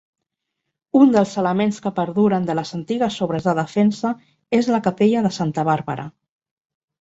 [0.99, 4.15] Un dels elements que perduren de les antigues obres de defensa
[4.61, 6.09] és la capella de Santa Bàrbara.